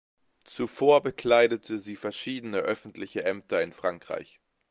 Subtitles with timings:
[0.45, 4.39] Zuvor bekleidete sie verschiedene öffentliche Ämter in Frankreich.